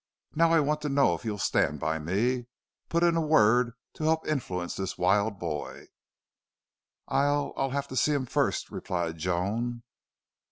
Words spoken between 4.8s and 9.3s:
wild boy." "I'll I'll have to see him first," replied